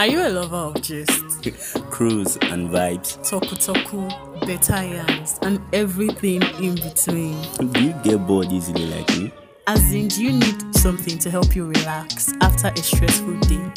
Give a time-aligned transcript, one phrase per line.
[0.00, 1.42] Are you a lover of gist?
[1.90, 3.18] Cruise and vibes.
[3.18, 7.36] Toku toku, better yarns, and everything in between.
[7.58, 9.30] Do you get bored easily like me?
[9.66, 13.70] As in, do you need something to help you relax after a stressful day?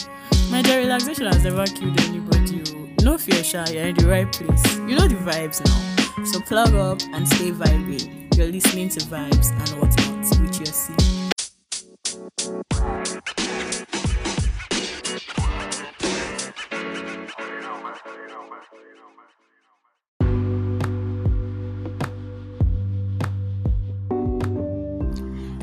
[0.50, 2.64] My dear, relaxation has never killed anybody.
[2.74, 3.04] oh.
[3.04, 4.78] No fear, Sha, you're in the right place.
[4.78, 6.24] You know the vibes now.
[6.24, 8.34] So plug up and stay vibing.
[8.38, 11.14] You're listening to Vibes and whatnot with Yosi.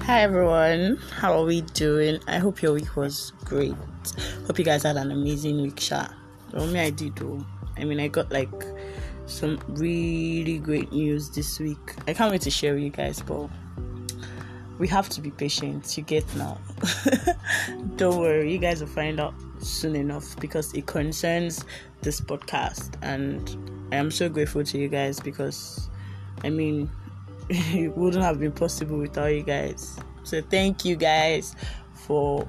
[0.02, 2.20] Hi everyone, how are we doing?
[2.26, 3.74] I hope your week was great.
[4.46, 6.09] Hope you guys had an amazing week, Sha.
[6.52, 7.45] Well, me, I did though.
[7.78, 8.50] I mean, I got like
[9.26, 11.95] some really great news this week.
[12.06, 13.48] I can't wait to share with you guys, but
[14.78, 15.96] we have to be patient.
[15.96, 16.59] You get now.
[17.96, 21.64] Don't worry, you guys will find out soon enough because it concerns
[22.02, 25.88] this podcast, and I am so grateful to you guys because
[26.43, 26.90] I mean,
[27.48, 29.99] it wouldn't have been possible without you guys.
[30.23, 31.54] So thank you guys
[31.93, 32.46] for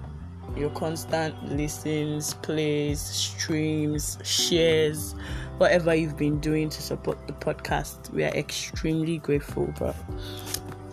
[0.55, 5.15] your constant listens, plays, streams, shares,
[5.57, 8.11] whatever you've been doing to support the podcast.
[8.11, 9.93] We are extremely grateful, bro.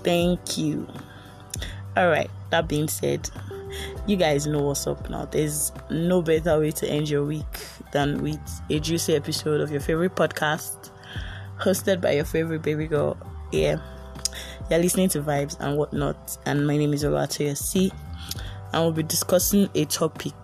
[0.05, 0.87] Thank you.
[1.97, 3.29] All right, that being said,
[4.07, 5.25] you guys know what's up now.
[5.27, 7.45] There's no better way to end your week
[7.93, 10.91] than with a juicy episode of your favorite podcast,
[11.59, 13.17] hosted by your favorite baby girl.
[13.53, 13.79] Yeah,
[14.71, 17.93] you're listening to Vibes and whatnot, and my name is Olatoyosi.
[18.73, 20.35] And we'll be discussing a topic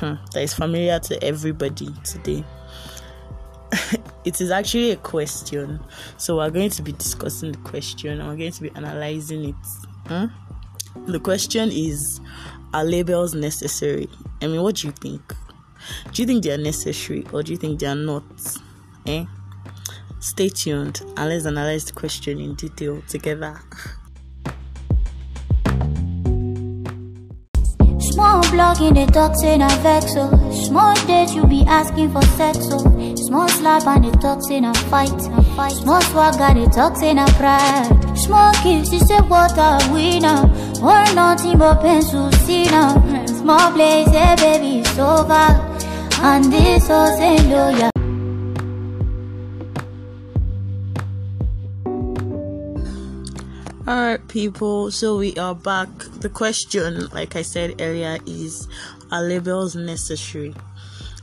[0.00, 2.44] hmm, that is familiar to everybody today.
[4.24, 5.78] it is actually a question,
[6.16, 9.54] so we're going to be discussing the question and we're going to be analyzing it.
[10.08, 10.26] Hmm?
[11.06, 12.20] The question is
[12.74, 14.08] Are labels necessary?
[14.42, 15.34] I mean, what do you think?
[16.12, 18.24] Do you think they are necessary or do you think they are not?
[19.06, 19.24] Eh?
[20.20, 23.58] Stay tuned and let's analyze the question in detail together.
[28.00, 30.28] Small block in the talk say na vex oh.
[30.66, 33.14] Small date you be asking for sex oh.
[33.14, 35.72] Small slap and the talk say na fight na fight.
[35.72, 38.18] Small swagger the talk say na pride.
[38.18, 40.18] Small kiss you say what are we
[40.80, 41.78] nothing but.
[43.26, 45.68] Small place hey baby it's over.
[46.20, 47.90] And this all say loyal.
[53.88, 55.88] Alright, people, so we are back.
[56.20, 58.68] The question, like I said earlier, is
[59.10, 60.54] Are labels necessary?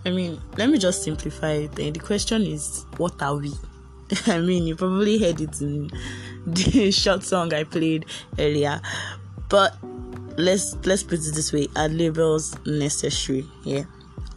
[0.03, 1.75] I mean, let me just simplify it.
[1.75, 3.53] The question is What are we?
[4.27, 5.91] I mean, you probably heard it in
[6.47, 8.05] the short song I played
[8.39, 8.81] earlier,
[9.55, 9.77] but
[10.37, 13.45] let's let's put it this way: Are labels necessary?
[13.63, 13.83] Yeah,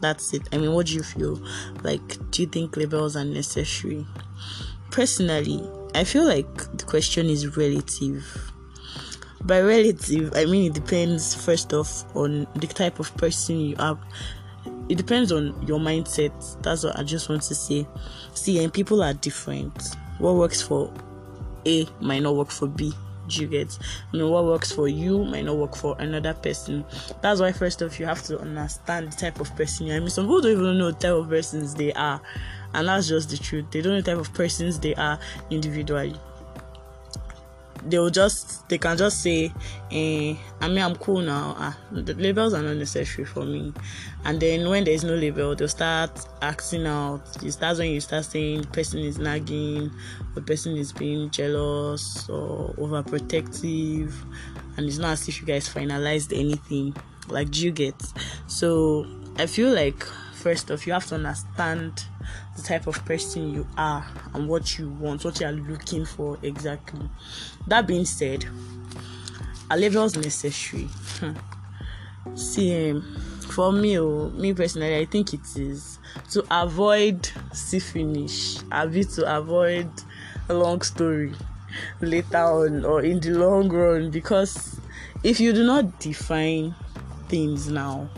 [0.01, 0.43] that's it.
[0.53, 1.43] I mean, what do you feel?
[1.83, 4.07] Like, do you think labels are necessary?
[4.93, 8.25] Personally, I feel like the question is relative.
[9.43, 13.99] By relative, I mean it depends first off on the type of person you are.
[14.89, 16.63] It depends on your mindset.
[16.63, 17.89] That's what I just want to say.
[18.35, 19.97] See, and people are different.
[20.19, 20.95] What works for
[21.67, 22.95] A might not work for B.
[23.37, 23.79] You get?
[24.13, 26.85] I mean, what works for you might not work for another person.
[27.21, 29.97] That's why first off you have to understand the type of person you are.
[29.97, 32.21] I mean, some people don't even know the type of persons they are,
[32.75, 33.67] and that's just the truth.
[33.71, 35.19] They don't know the type of persons they are
[35.51, 36.17] individually
[37.85, 39.53] they will just they can just say
[39.91, 41.55] eh, i mean i'm cool now.
[41.59, 43.73] Ah, the labels are not necessary for me.
[44.25, 47.23] And then when there's no label they'll start acting out.
[47.37, 49.91] It's- that's when you start saying the person is nagging
[50.35, 54.13] the person is being jealous or overprotective.
[54.77, 56.95] And it's not as if you guys finalized anything.
[57.29, 57.95] Like do you get?
[58.47, 59.07] So
[59.37, 60.05] i feel like
[60.39, 62.05] first off you have to understand
[62.57, 66.39] the type of person you are and what you want what you are looking for
[66.43, 67.09] exactly
[67.67, 68.45] that being said
[69.71, 70.89] are labels necessary
[71.19, 71.33] Hmm.
[72.37, 73.03] see um,
[73.51, 75.99] for me oh, me personally i think it is
[76.31, 79.91] to avoid see finish abi to avoid
[80.49, 81.33] a long story
[82.01, 84.81] later on or in the long run because
[85.25, 86.75] if you do not define
[87.29, 88.09] things now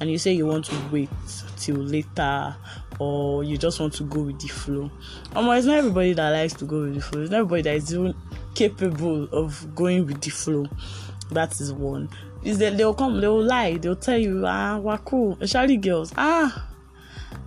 [0.00, 1.08] and you say you want to wait
[1.58, 2.56] till later
[2.98, 4.90] or you just want to go with the flow.
[5.34, 7.22] Um, it's not everybody that likes to go with the flow.
[7.22, 8.14] It's not everybody that is even
[8.54, 10.66] capable of going with the flow.
[11.30, 12.08] That is one.
[12.42, 15.38] Is that they'll come they'll lie they'll tell you ah we're cool.
[15.40, 16.12] Especially girls.
[16.16, 16.68] Ah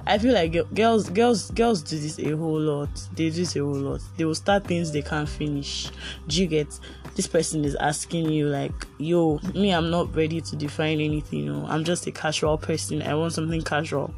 [0.06, 2.90] I feel like girls, girls, girls do this a whole lot.
[3.14, 4.02] They do this a whole lot.
[4.16, 5.92] They will start things they can't finish.
[6.28, 6.68] Do you get?
[7.16, 11.40] This person is asking you like, "Yo, me, I'm not ready to define anything.
[11.40, 13.02] You know, I'm just a casual person.
[13.02, 14.14] I want something casual."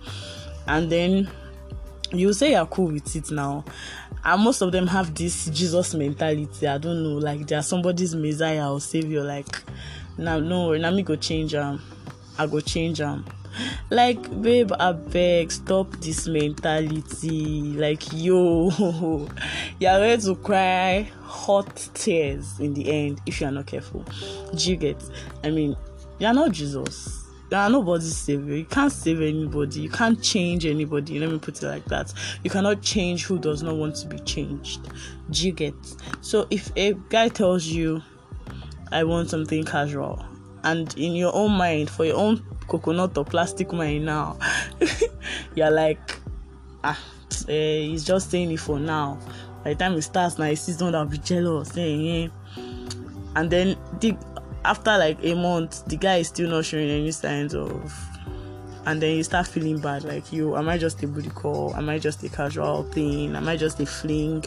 [0.67, 1.29] And then
[2.11, 3.63] you say you're cool with it now,
[4.23, 6.67] and most of them have this Jesus mentality.
[6.67, 9.23] I don't know, like they are somebody's messiah or savior.
[9.23, 9.63] Like,
[10.17, 11.81] now, no, now me go change them.
[12.39, 13.25] I go change them
[13.89, 17.73] like babe abeg stop this mentality.
[17.73, 18.69] Like yo
[19.79, 24.05] you're ready to cry hot tears in the end if you're not careful.
[24.55, 25.03] Do you get?
[25.43, 25.75] I mean
[26.19, 27.25] you're not jesus.
[27.51, 28.55] You are nobody's savior.
[28.55, 29.81] You can't save anybody.
[29.81, 31.17] You can't change anybody.
[31.17, 32.13] Let me put it like that.
[32.43, 34.87] You cannot change who does not want to be changed.
[35.31, 35.73] Do you get?
[36.21, 38.01] So if a guy tells you
[38.91, 40.25] i want something casual
[40.63, 44.37] and in your own mind for your own coconut or plastic mind now
[45.55, 46.17] you're like
[46.83, 46.99] ah
[47.47, 49.19] eh, he's just saying it for now.
[49.63, 52.61] By the time it starts now sees one that'll be jealous saying eh,
[53.35, 54.15] and then the
[54.65, 57.93] after like a month the guy is still not showing any signs of
[58.85, 61.75] and then you start feeling bad like you am i just a booty call?
[61.75, 63.35] Am i just a casual thing?
[63.35, 64.43] Am i just a fling?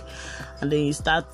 [0.61, 1.27] And then you start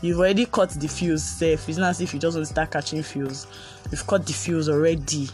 [0.00, 2.70] you've already cut the fuse safe it's not as if you just want to start
[2.70, 3.46] catching fuse
[3.90, 5.28] you've cut the fuse already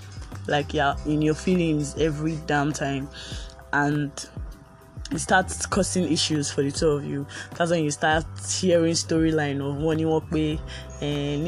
[0.46, 3.08] like yeah in your feelings every damn time
[3.72, 4.28] and
[5.10, 7.26] it starts causing issues for the two of you.
[7.56, 10.58] That's when you start hearing storyline of money work pay
[11.00, 11.46] and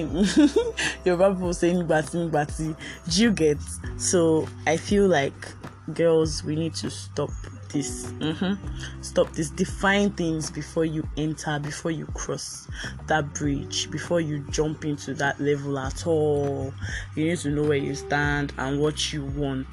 [1.05, 2.77] your people saying batty batty.
[3.09, 3.59] Do you get?
[3.97, 5.35] So I feel like
[5.95, 7.31] girls we need to stop
[7.71, 8.55] this mm-hmm.
[9.03, 12.69] stop this define things before you enter before you cross
[13.07, 16.73] that bridge before you jump into that level at all.
[17.15, 19.67] You need to know where you stand and what you want.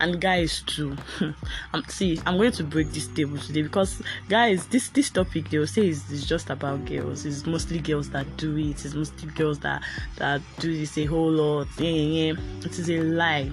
[0.00, 0.96] And guys too
[1.72, 5.66] um, see i'm going to break this table today because guys this this topic they'll
[5.66, 7.24] say is, is just about girls.
[7.24, 8.84] It's mostly girls that do it.
[8.84, 9.82] It's mostly girls that
[10.16, 11.68] that do this a whole lot.
[11.78, 12.32] Yeah, yeah.
[12.64, 13.50] it is a lie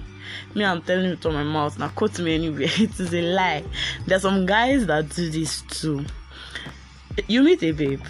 [0.54, 1.78] me i'm telling it on my mouth.
[1.78, 2.68] Now quote me anywhere.
[2.78, 3.64] It is a lie.
[4.06, 6.04] There's some guys that do this too.
[7.26, 8.02] You meet a babe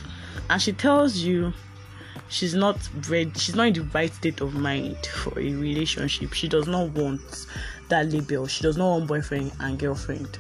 [0.51, 1.53] and she tells you
[2.29, 2.77] she's not
[3.09, 6.33] ready she's not in the right state of mind for a relationship.
[6.33, 7.47] She does not want
[7.89, 8.47] that label.
[8.47, 10.39] She does not want boyfriend and girlfriend.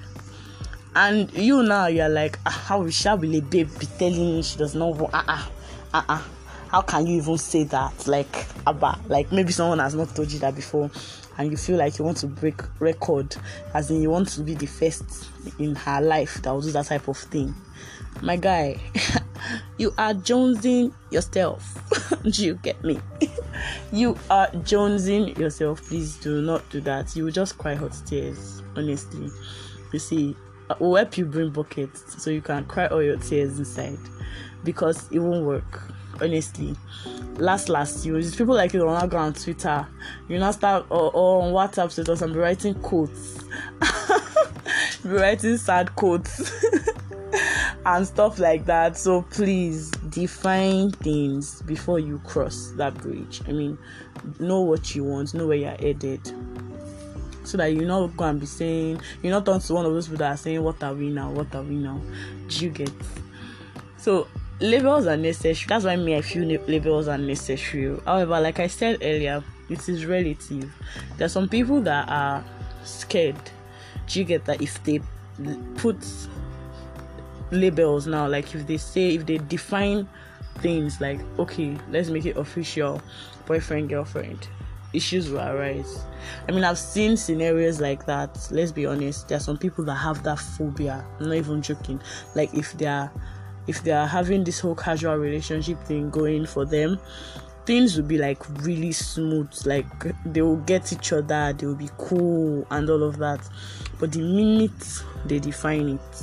[0.94, 4.58] And you now you're like ah, how shall will a babe be telling me she
[4.58, 5.50] does not want ah
[5.94, 6.28] ah?
[6.70, 8.06] How can you even say that?
[8.06, 10.90] Like abba like maybe someone has not told you that before
[11.38, 13.36] and you feel like you want to break record
[13.74, 16.86] as in you want to be the first in her life that will do that
[16.86, 17.54] type of thing.
[18.20, 18.80] My guy
[19.78, 21.78] you are jonesing yourself.
[22.22, 23.00] Do you get me?
[23.90, 25.82] You are jonesing yourself.
[25.88, 27.16] Please do not do that.
[27.16, 29.30] You will just cry hot tears honestly.
[29.92, 30.36] You see
[30.78, 33.98] we'll help you bring buckets so you can cry all your tears inside
[34.62, 35.82] because it won't work
[36.20, 36.76] honestly.
[37.36, 39.86] Last last you it's people like you on go on twitter
[40.28, 43.38] you now start or, or on whatsapp status and be writing quotes.
[45.02, 46.52] Be writing sad quotes
[47.86, 48.96] and stuff like that.
[48.96, 53.40] So please define things before you cross that bridge.
[53.46, 53.78] I mean
[54.40, 56.20] know what you want know where you're headed.
[57.44, 60.18] So that you're not to be saying you're not turn to one of those people
[60.18, 61.30] that are saying what are we now?
[61.30, 62.00] What are we now?
[62.48, 62.90] Do you get?
[63.96, 64.26] So
[64.60, 65.66] labels are necessary.
[65.68, 67.98] That's why me i feel labels are necessary.
[68.04, 70.72] However like i said earlier it is relative.
[71.16, 72.44] There's some people that are
[72.84, 73.36] scared.
[74.06, 74.62] Do you get that?
[74.62, 75.00] If they
[75.76, 75.96] put
[77.50, 80.06] labels now like if they say if they define
[80.58, 83.00] things like okay let's make it official
[83.46, 84.48] boyfriend girlfriend
[84.92, 86.04] issues will arise.
[86.48, 88.48] I mean i've seen scenarios like that.
[88.50, 89.28] Let's be honest.
[89.28, 91.04] There are some people that have that phobia.
[91.20, 92.00] I'm not even joking.
[92.34, 93.10] Like if they are
[93.68, 96.98] if they are having this whole casual relationship thing going for them
[97.68, 99.52] things will be like really smooth.
[99.66, 99.84] Like
[100.24, 103.46] they will get each other they will be cool and all of that.
[104.00, 106.22] But the minute they define it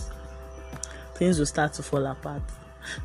[1.14, 2.42] things will start to fall apart.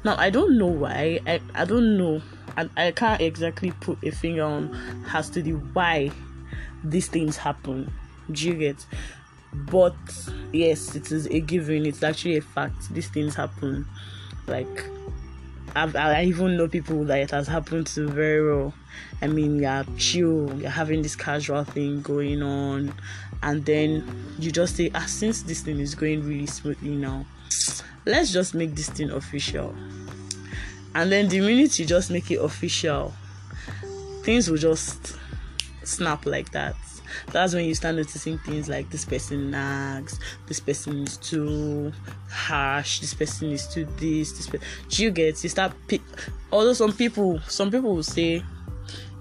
[0.04, 1.20] Now i don't know why.
[1.26, 2.22] I, I don't know.
[2.56, 4.74] And I, I can't exactly put a finger on
[5.12, 6.10] as to the why
[6.82, 7.92] these things happen.
[8.32, 8.86] Do you get?
[9.52, 9.96] But
[10.50, 11.84] yes it is a given.
[11.84, 12.88] It's actually a fact.
[12.94, 13.86] These things happen
[14.50, 14.84] like
[15.74, 18.74] I've, I even know people that it has happened to very well.
[19.22, 22.92] I mean, you're chill, you're having this casual thing going on,
[23.42, 27.24] and then you just say, ah, since this thing is going really smoothly now,
[28.04, 29.74] let's just make this thing official.
[30.94, 33.14] And then the minute you just make it official,
[34.24, 35.16] things will just
[35.84, 36.74] snap like that.
[37.28, 41.92] That's when you start noticing things like this person nags, this person is too
[42.28, 44.48] harsh, this person is too this, this.
[44.48, 44.58] Pe-
[44.88, 45.42] Do you get?
[45.42, 45.72] You start.
[45.88, 46.02] Pick,
[46.52, 48.42] although some people, some people will say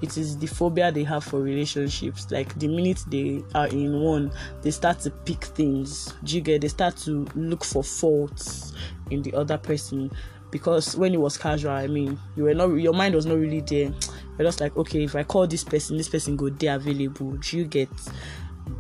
[0.02, 2.32] it is the phobia they have for relationships.
[2.32, 6.14] Like the minute they are in one, they start to pick things.
[6.24, 6.62] Do you get?
[6.62, 8.74] They start to look for faults
[9.12, 10.12] in the other person
[10.52, 13.62] because when it was casual, I mean, you were not, your mind was not really
[13.62, 13.92] there.
[14.40, 17.32] You're just like, okay, if I call this person, this person go they available.
[17.34, 17.90] Do you get?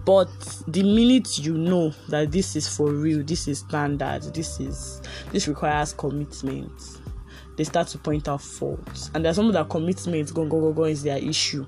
[0.05, 0.29] But
[0.67, 5.01] the minute you know that this is for real, this is standard, this is
[5.33, 6.71] this requires commitment
[7.59, 9.11] they start to point out faults.
[9.13, 11.67] And there's some that commitment go go go go is their issue.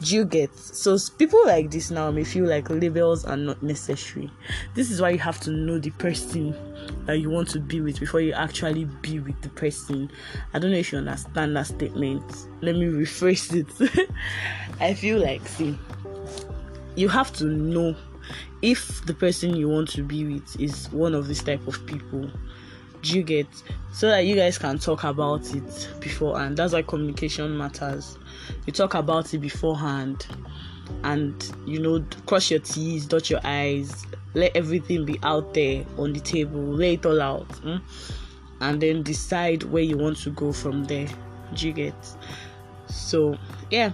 [0.00, 0.56] Do you get?
[0.56, 4.30] So people like this now may feel like labels are not necessary.
[4.74, 6.54] This is why you have to know the person
[7.06, 10.12] that you want to be with before you actually be with the person.
[10.54, 12.22] I don't know if you understand that statement.
[12.60, 14.08] Let me rephrase it.
[14.80, 15.76] I feel like see,
[16.94, 17.96] you have to know
[18.62, 22.30] if the person you want to be with is one of this type of people
[23.04, 23.46] you get?
[23.92, 26.56] So that you guys can talk about it beforehand.
[26.56, 28.18] That's why communication matters.
[28.66, 30.26] You talk about it beforehand
[31.04, 36.12] and you know cross your t's dot your i's let everything be out there on
[36.12, 37.80] the table lay it all out mm?
[38.60, 41.08] and then decide where you want to go from there.
[41.56, 41.94] You get?
[42.86, 43.36] So
[43.70, 43.92] yeah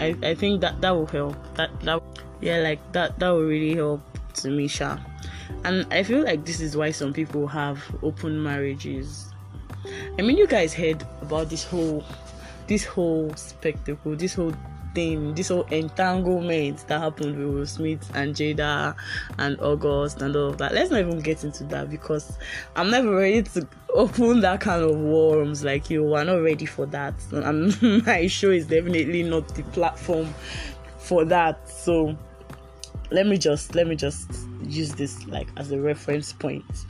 [0.00, 1.36] i i think that that will help.
[1.54, 2.02] That that
[2.40, 4.02] yeah like that that will really help
[4.34, 4.98] to me sha
[5.64, 9.32] and I feel like this is why some people have open marriages.
[10.18, 12.04] I mean, you guys heard about this whole,
[12.66, 14.54] this whole spectacle, this whole
[14.94, 18.94] thing, this whole entanglement that happened with Will Smith and Jada
[19.38, 20.74] and August and all of that.
[20.74, 22.38] Let's not even get into that because
[22.76, 26.86] I'm never ready to open that kind of worms like you are not ready for
[26.86, 27.14] that.
[27.32, 30.32] And my show is definitely not the platform
[30.98, 31.68] for that.
[31.68, 32.16] So
[33.10, 34.30] let me just let me just
[34.72, 36.86] use this like as a reference point.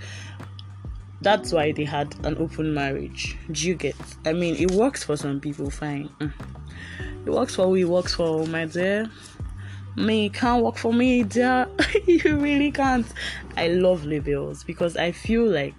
[1.20, 3.36] That's why they had an open marriage.
[3.50, 3.96] Do you get?
[4.24, 6.08] I mean it works for some people fine.
[6.20, 6.32] Mm.
[7.26, 9.10] it works for we works for my dear.
[9.96, 11.68] Me can't work for me dear.
[12.06, 13.06] You really can't.
[13.56, 15.74] I love labels because i feel like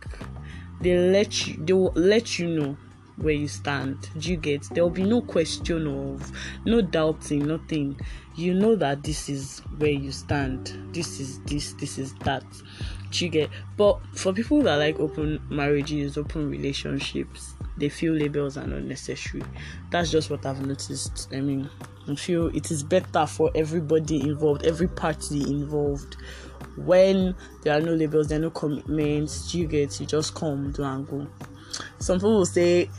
[0.82, 2.78] they let you they will let you know
[3.17, 4.10] where you stand.
[4.17, 4.63] Do you get?
[4.72, 6.32] There will be no question of,
[6.65, 8.00] no doubting, nothing.
[8.36, 10.93] You know that this is where you stand.
[10.93, 12.43] This is this, this is that.
[13.12, 13.50] Do you get?
[13.77, 19.43] But for people that like open marriages, open relationships, they feel labels are not necessary.
[19.91, 21.29] That's just what I've noticed.
[21.32, 21.70] I mean,
[22.08, 26.17] I feel it is better for everybody involved, every party involved.
[26.75, 30.84] When there are no labels, there are no commitments, you get you just come, do
[30.84, 31.27] and go
[32.00, 32.86] some people will say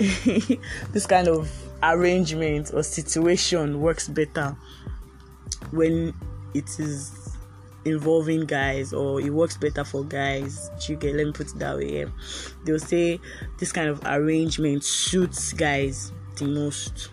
[0.93, 1.51] this kind of
[1.83, 4.57] arrangement or situation works better
[5.71, 6.15] when
[6.55, 7.37] it is
[7.85, 11.77] involving guys or it works better for guys you get let me put it that
[11.77, 12.05] way yeah.
[12.65, 13.21] they'll say
[13.59, 17.11] this kind of arrangement suits guys the most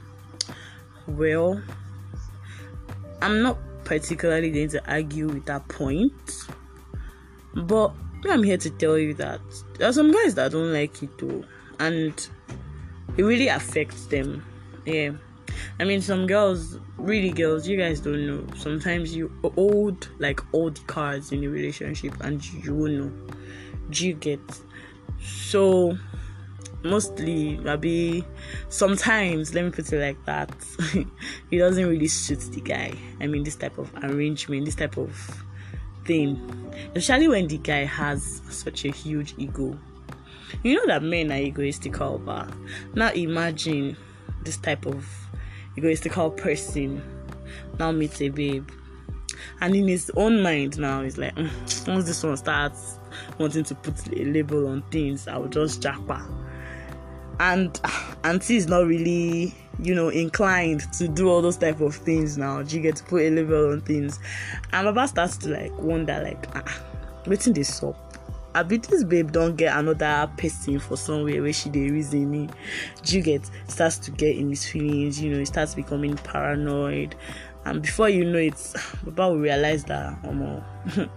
[1.07, 1.61] well
[3.21, 6.13] i'm not particularly going to argue with that point
[7.53, 7.91] but
[8.29, 9.41] I'm here to tell you that
[9.77, 11.43] there are some guys that don't like it too,
[11.79, 12.13] and
[13.17, 14.45] it really affects them.
[14.85, 15.11] Yeah.
[15.79, 18.45] I mean, some girls, really girls, you guys don't know.
[18.55, 23.11] Sometimes you hold like all the cards in a relationship and you won't know.
[23.89, 24.39] Do you get?
[25.19, 25.97] So,
[26.83, 28.25] mostly, maybe
[28.69, 30.53] sometimes, let me put it like that,
[31.51, 32.93] it doesn't really suit the guy.
[33.19, 35.43] I mean, this type of arrangement, this type of
[36.05, 36.39] thing,
[36.95, 39.77] especially when the guy has such a huge ego.
[40.63, 42.49] You know that men are egoistical, but
[42.93, 43.95] now imagine
[44.43, 45.07] this type of
[45.77, 47.01] egoistical person
[47.79, 48.69] now meets a babe,
[49.61, 52.99] and in his own mind now he's like, mm, once this one starts
[53.37, 56.23] wanting to put a label on things, I will just jackpot.
[57.39, 57.79] And
[58.23, 62.61] auntie is not really you know inclined to do all those type of things now
[62.61, 64.19] do you get to put a label on things
[64.73, 66.81] and baba starts to like wonder like ah
[67.53, 68.11] this up
[68.53, 72.49] I bet this babe don't get another person for somewhere where she dey reason me.
[73.03, 73.15] Do
[73.67, 77.15] starts to get in his feelings, you know, he starts becoming paranoid.
[77.63, 78.73] And before you know it,
[79.05, 80.61] Baba will realize that um,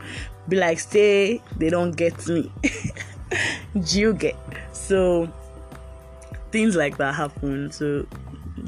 [0.49, 2.52] be like stay, they don't get me.
[3.92, 3.99] Do
[4.73, 5.28] so
[6.52, 7.73] things like that happen.
[7.73, 8.06] So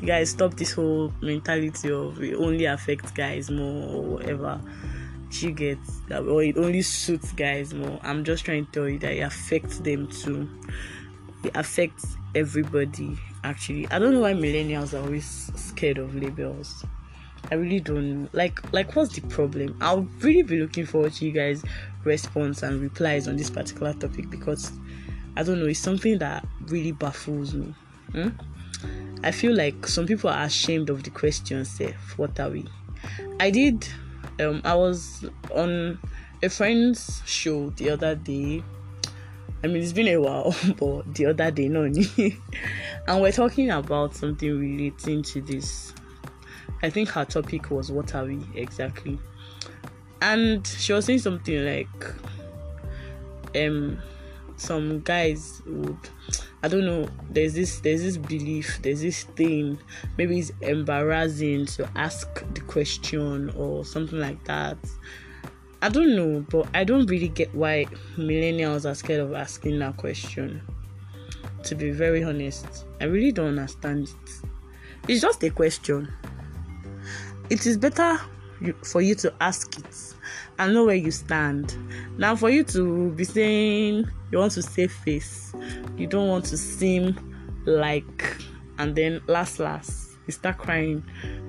[0.06, 4.60] guys stop this whole mentality of it only affects guys more or whatever
[5.40, 5.78] you get
[6.10, 9.78] or it only suits guys more i'm just trying to tell you that it affects
[9.80, 10.48] them too
[11.44, 16.84] it affects everybody actually i don't know why millennials are always scared of labels
[17.50, 18.28] I really don't.
[18.32, 19.76] Like, like, what's the problem?
[19.80, 21.62] I'll really be looking forward to you guys'
[22.04, 24.72] response and replies on this particular topic because
[25.36, 25.66] I don't know.
[25.66, 27.74] It's something that really baffles me.
[28.12, 28.30] Hmm?
[29.22, 31.64] I feel like some people are ashamed of the question.
[31.64, 32.64] Say, what are we?
[33.40, 33.88] I did.
[34.38, 35.98] Um, I was on
[36.42, 38.62] a friend's show the other day.
[39.64, 41.82] I mean, it's been a while, but the other day, no,
[43.08, 45.92] and we're talking about something relating to this.
[46.82, 49.18] I think her topic was what are we exactly,
[50.20, 52.14] and she was saying something like,
[53.56, 53.98] um,
[54.56, 55.96] some guys would
[56.62, 57.08] I don't know.
[57.30, 59.78] There's this there's this belief, there's this thing.
[60.16, 64.78] Maybe it's embarrassing to ask the question or something like that.
[65.82, 67.84] I don't know, but I don't really get why
[68.16, 70.62] millennials are scared of asking that question.
[71.64, 74.48] To be very honest, I really don't understand it.
[75.08, 76.12] It's just a question.
[77.50, 78.18] It is better
[78.82, 80.14] for you to ask it
[80.58, 81.76] and know where you stand.
[82.18, 85.54] Now, for you to be saying you want to save face,
[85.96, 87.16] you don't want to seem
[87.66, 88.36] like,
[88.78, 91.04] and then last, last, you start crying.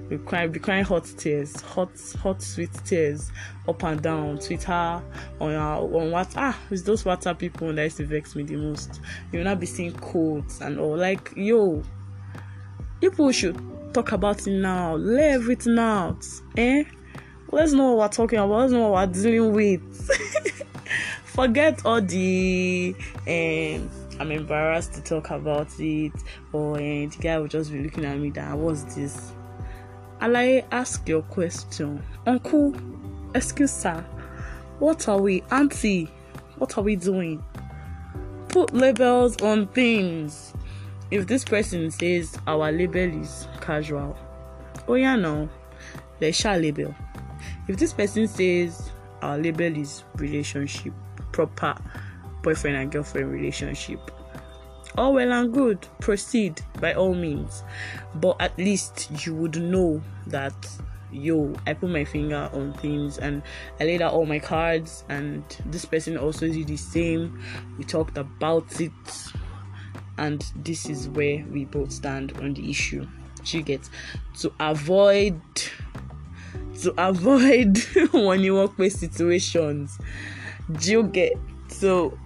[0.10, 1.90] You cry, be crying hot tears, hot,
[2.22, 3.30] hot, sweet tears,
[3.68, 4.38] up and down.
[4.40, 6.32] Twitter, on your, on what?
[6.38, 9.02] Ah, it's those WhatsApp people that used to vex me the most.
[9.34, 10.96] You'll not be seeing quotes and all.
[10.96, 11.84] Like, yo,
[13.02, 13.60] people should
[13.94, 14.96] talk about it now.
[14.96, 16.86] Lay everything out, eh?
[17.51, 18.60] Let's know what we're talking about.
[18.60, 20.12] Let's know what we're dealing with.
[21.25, 22.96] Forget all the
[23.27, 23.89] um,
[24.20, 26.13] I'm embarrassed to talk about it,
[26.51, 29.32] or uh, the guy will just be looking at me that what's this?
[30.22, 32.75] Like ask your question, Uncle.
[33.36, 34.04] Excuse sir,
[34.80, 36.10] what are we, Auntie?
[36.58, 37.44] What are we doing?
[38.50, 40.54] Put labels on things.
[41.12, 44.18] If this person says our label is casual,
[44.88, 45.50] oh yeah, no,
[46.20, 46.96] they shall label
[47.67, 50.93] if this person says our label is relationship
[51.31, 51.75] proper
[52.43, 54.12] boyfriend and girlfriend relationship
[54.97, 57.63] all well and good proceed by all means.
[58.15, 60.55] But at least you would know that
[61.09, 63.41] yo i put my finger on things and
[63.79, 67.41] i laid out all my cards and this person also did the same.
[67.77, 68.91] We talked about it
[70.17, 73.08] and this is where we both stand on the issue.
[73.45, 73.89] You get?
[74.39, 75.39] To avoid
[76.82, 77.78] to avoid
[78.42, 79.98] you workplace situations.
[80.80, 81.34] Do you get
[81.68, 82.18] so?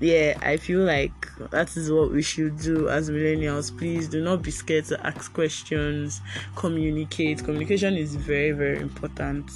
[0.00, 3.76] Yeah, I feel like that is what we should do as millennials.
[3.76, 6.20] Please do not be scared to ask questions,
[6.54, 7.42] communicate.
[7.42, 9.50] Communication is very, very important.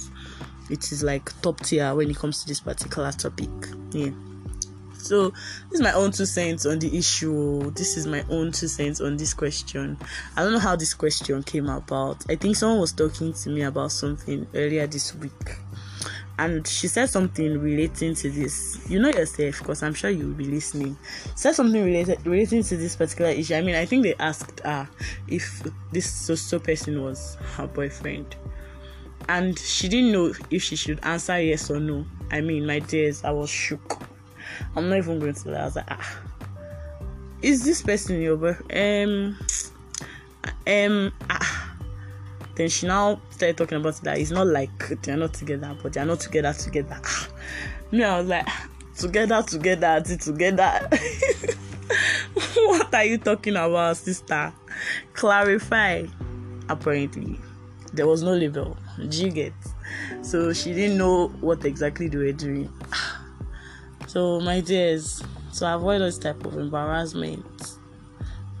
[0.69, 3.49] It is like top tier when it comes to this particular topic.
[3.91, 4.11] Yeah.
[5.03, 5.31] So,
[5.69, 7.71] this is my own two cents on the issue.
[7.71, 9.97] This is my own two cents on this question.
[10.35, 12.23] I don't know how this question came about.
[12.29, 15.31] I think someone was talking to me about something earlier this week.
[16.39, 18.79] And she said something relating to this.
[18.89, 20.97] You know yourself, because I'm sure you will be listening.
[21.35, 23.55] Said something related relating to this particular issue.
[23.55, 24.89] I mean, I think they asked her
[25.27, 25.61] if
[25.91, 28.35] this so so person was her boyfriend
[29.29, 32.05] and she didn't know if she should answer yes or no.
[32.31, 34.01] I mean, my dears, I was shook.
[34.75, 35.61] I'm not even going to that.
[35.61, 36.19] I was like, ah,
[37.41, 39.35] is this person your boyfriend?
[39.37, 39.47] Um,
[40.67, 41.75] um, ah.
[42.55, 44.19] Then she now started talking about that.
[44.19, 46.99] It's not like they're not together, but they're not together together.
[47.03, 47.27] Ah.
[47.91, 48.47] Me, I was like,
[48.97, 50.89] together, together, together.
[52.55, 54.53] what are you talking about, sister?
[55.13, 56.05] Clarify.
[56.69, 57.39] Apparently,
[57.93, 58.77] there was no label.
[59.09, 59.53] Do you get?
[60.21, 62.71] So she didn't know what exactly they were doing.
[64.13, 65.23] So, my dears,
[65.55, 67.79] to avoid this type of embarrassment,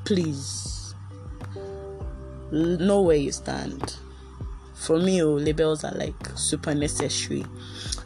[0.03, 0.95] please
[2.51, 3.97] know where you stand.
[4.73, 7.45] For me, oh, labels are like super necessary.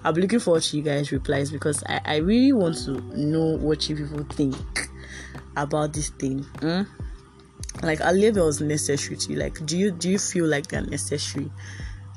[0.03, 3.55] I'll be looking forward to you guys' replies because I, I really want to know
[3.55, 4.89] what you people think
[5.55, 6.39] about this thing.
[6.59, 6.81] Hmm?
[7.81, 9.39] Like are labels necessary to you?
[9.39, 11.49] Like do you do you feel like they're necessary?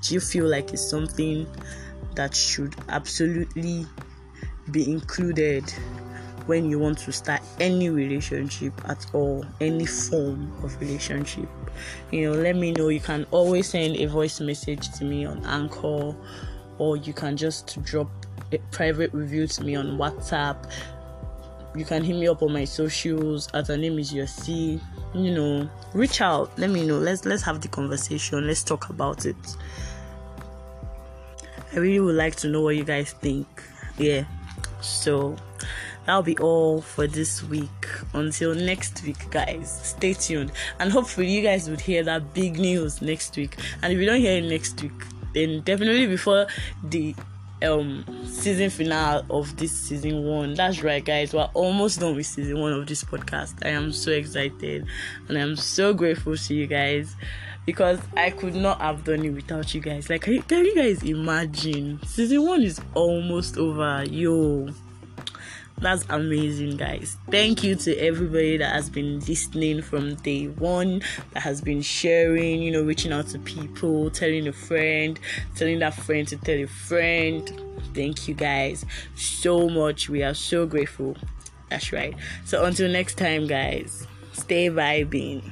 [0.02, 1.46] Do you feel like it's something
[2.16, 3.86] that should absolutely
[4.70, 5.64] be included
[6.46, 11.48] when you want to start any relationship at all, any form of relationship.
[12.10, 12.88] You know, let me know.
[12.88, 16.14] You can always send a voice message to me on Anchor,
[16.78, 18.10] or you can just drop
[18.52, 20.70] a private review to me on WhatsApp.
[21.76, 23.48] You can hit me up on my socials.
[23.54, 24.80] As her name is Yosi.
[25.14, 26.58] You know, reach out.
[26.58, 26.98] Let me know.
[26.98, 28.46] Let's let's have the conversation.
[28.46, 29.36] Let's talk about it.
[31.72, 33.46] I really would like to know what you guys think.
[33.98, 34.24] Yeah.
[34.80, 35.36] So
[36.06, 37.68] that'll be all for this week.
[38.14, 40.52] Until next week, guys, stay tuned.
[40.78, 43.56] And hopefully, you guys would hear that big news next week.
[43.82, 44.92] And if you don't hear it next week,
[45.34, 46.46] then definitely before
[46.82, 47.14] the
[47.62, 50.54] um season finale of this season one.
[50.54, 51.34] That's right, guys.
[51.34, 53.54] We're almost done with season one of this podcast.
[53.64, 54.86] I am so excited
[55.28, 57.16] and I'm so grateful to you guys
[57.66, 60.10] because I could not have done it without you guys.
[60.10, 62.00] Like, can you, guys imagine?
[62.04, 64.04] Season one is almost over.
[64.04, 64.68] Yo,
[65.80, 67.16] that's amazing, guys.
[67.30, 72.62] Thank you to everybody that has been listening from day one, that has been sharing,
[72.62, 75.18] you know, reaching out to people, telling a friend,
[75.56, 77.50] telling that friend to tell a friend.
[77.94, 78.84] Thank you guys
[79.16, 80.08] so much.
[80.10, 81.16] We are so grateful.
[81.70, 82.14] That's right.
[82.44, 85.42] So, until next time, guys, stay vibing.